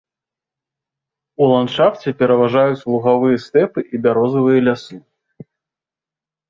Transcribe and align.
У 1.41 1.49
ландшафце 1.51 2.09
пераважаюць 2.21 2.85
лугавыя 2.95 3.37
стэпы 3.47 3.79
і 3.93 4.05
бярозавыя 4.09 4.59
лясы. 4.69 4.97